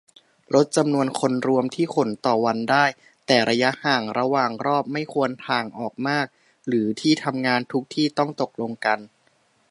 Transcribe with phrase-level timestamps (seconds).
[0.53, 2.85] ลดจำนวนคนรวมที่ขนต่อวันได้
[3.27, 6.27] แต่ระยะห่างระหว่างรอบไม่ควรถ่างออกมาก
[6.67, 8.99] หรือที่ทำงานทุกที่ต้องตกลงกัน